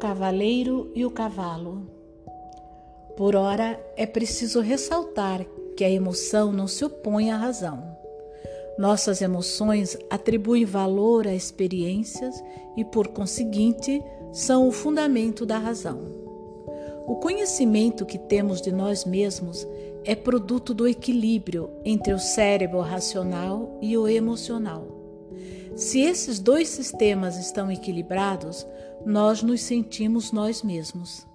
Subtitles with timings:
[0.00, 1.86] cavaleiro e o cavalo.
[3.18, 5.44] Por ora, é preciso ressaltar
[5.76, 7.96] que a emoção não se opõe à razão.
[8.78, 12.42] Nossas emoções atribuem valor a experiências
[12.78, 14.02] e, por conseguinte,
[14.32, 16.00] são o fundamento da razão.
[17.06, 19.68] O conhecimento que temos de nós mesmos
[20.02, 24.99] é produto do equilíbrio entre o cérebro racional e o emocional.
[25.80, 28.66] Se esses dois sistemas estão equilibrados,
[29.06, 31.26] nós nos sentimos nós mesmos.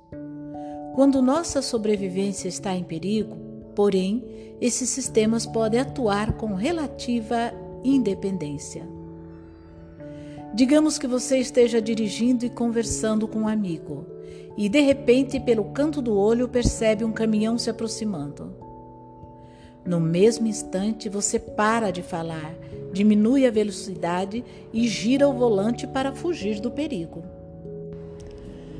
[0.94, 3.36] Quando nossa sobrevivência está em perigo,
[3.74, 4.24] porém,
[4.62, 7.52] esses sistemas podem atuar com relativa
[7.84, 8.88] independência.
[10.54, 14.06] Digamos que você esteja dirigindo e conversando com um amigo
[14.56, 18.54] e de repente, pelo canto do olho, percebe um caminhão se aproximando.
[19.84, 22.56] No mesmo instante, você para de falar,
[22.96, 24.42] diminui a velocidade
[24.72, 27.26] e gira o volante para fugir do perigo.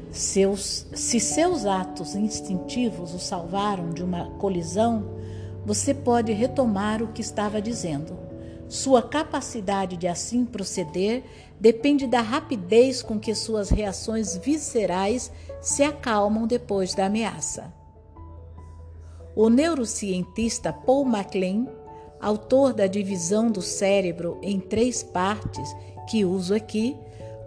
[0.10, 5.04] Seus, se seus atos instintivos o salvaram de uma colisão,
[5.66, 8.18] você pode retomar o que estava dizendo.
[8.70, 11.26] Sua capacidade de assim proceder
[11.60, 17.74] depende da rapidez com que suas reações viscerais se acalmam depois da ameaça.
[19.36, 21.68] O neurocientista Paul MacLean,
[22.26, 25.70] autor da divisão do cérebro em três partes,
[26.10, 26.98] que uso aqui,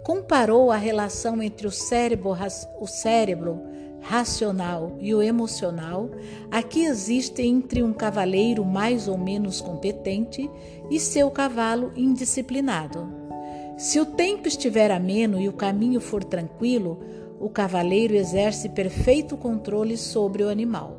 [0.05, 2.33] comparou a relação entre o cérebro,
[2.79, 3.59] o cérebro
[3.99, 6.09] racional e o emocional,
[6.49, 10.49] a que existe entre um cavaleiro mais ou menos competente
[10.89, 13.05] e seu cavalo indisciplinado.
[13.77, 17.01] Se o tempo estiver ameno e o caminho for tranquilo,
[17.37, 20.95] o cavaleiro exerce perfeito controle sobre o animal.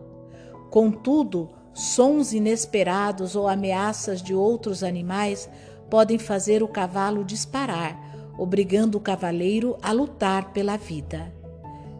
[0.70, 5.48] Contudo, sons inesperados ou ameaças de outros animais
[5.88, 11.30] podem fazer o cavalo disparar obrigando o cavaleiro a lutar pela vida.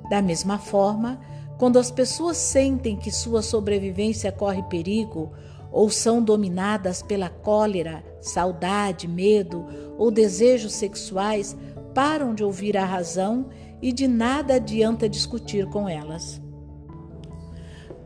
[0.08, 1.20] Da mesma forma,
[1.58, 5.30] quando as pessoas sentem que sua sobrevivência corre perigo
[5.70, 9.66] ou são dominadas pela cólera, saudade, medo
[9.98, 11.54] ou desejos sexuais,
[11.94, 13.50] param de ouvir a razão
[13.82, 16.40] e de nada adianta discutir com elas.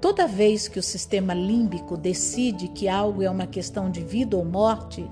[0.05, 4.45] Toda vez que o sistema límbico decide que algo é uma questão de vida ou
[4.45, 5.11] morte,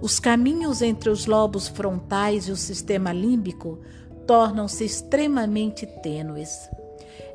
[0.00, 3.78] os caminhos entre os lobos frontais e o sistema límbico
[4.26, 6.68] tornam-se extremamente tênues.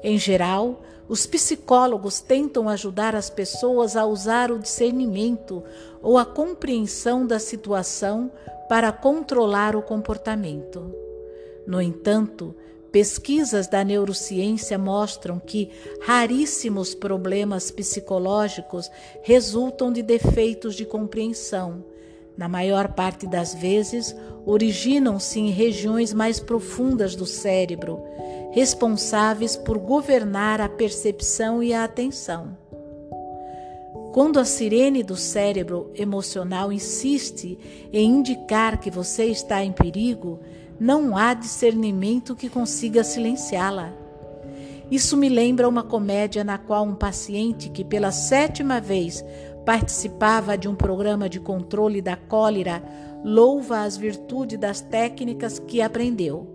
[0.03, 5.63] Em geral, os psicólogos tentam ajudar as pessoas a usar o discernimento
[6.01, 8.29] ou a compreensão da situação
[8.67, 10.93] para controlar o comportamento.
[11.65, 12.53] No entanto,
[12.91, 15.69] pesquisas da neurociência mostram que
[16.01, 18.89] raríssimos problemas psicológicos
[19.21, 21.83] resultam de defeitos de compreensão
[22.37, 24.15] na maior parte das vezes,
[24.45, 28.03] originam-se em regiões mais profundas do cérebro,
[28.51, 32.55] responsáveis por governar a percepção e a atenção.
[34.13, 37.57] Quando a sirene do cérebro emocional insiste
[37.91, 40.39] em indicar que você está em perigo,
[40.79, 43.91] não há discernimento que consiga silenciá-la.
[44.89, 49.23] Isso me lembra uma comédia na qual um paciente que pela sétima vez
[49.65, 52.81] participava de um programa de controle da cólera,
[53.23, 56.47] louva as virtudes das técnicas que aprendeu.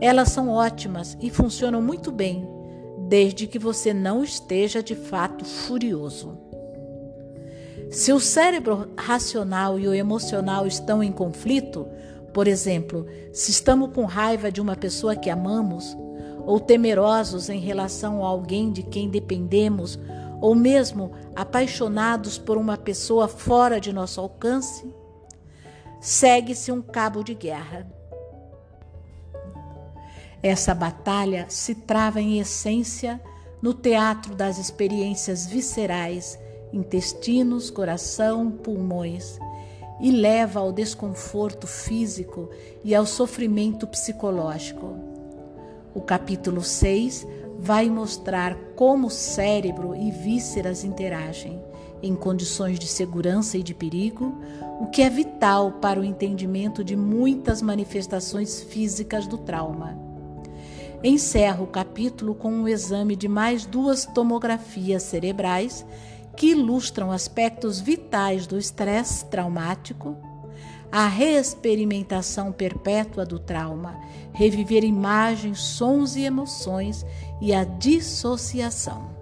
[0.00, 2.44] Elas são ótimas e funcionam muito bem,
[3.08, 6.36] desde que você não esteja de fato furioso.
[7.90, 11.86] Se o cérebro racional e o emocional estão em conflito,
[12.36, 15.96] por exemplo, se estamos com raiva de uma pessoa que amamos,
[16.44, 19.98] ou temerosos em relação a alguém de quem dependemos
[20.38, 24.86] ou mesmo apaixonados por uma pessoa fora de nosso alcance,
[25.98, 27.90] segue-se um cabo de guerra.
[30.42, 33.18] Essa batalha se trava em essência
[33.62, 36.38] no teatro das experiências viscerais,
[36.70, 39.38] intestinos, coração, pulmões,
[40.00, 42.50] e leva ao desconforto físico
[42.84, 44.94] e ao sofrimento psicológico.
[45.94, 47.26] O capítulo 6
[47.58, 51.60] vai mostrar como cérebro e vísceras interagem
[52.02, 54.34] em condições de segurança e de perigo,
[54.80, 59.98] o que é vital para o entendimento de muitas manifestações físicas do trauma.
[61.02, 65.84] Encerro o capítulo com um exame de mais duas tomografias cerebrais
[66.36, 70.16] que ilustram aspectos vitais do estresse traumático
[70.90, 74.00] a reexperimentação perpétua do trauma,
[74.32, 77.04] reviver imagens, sons e emoções
[77.40, 79.15] e a dissociação.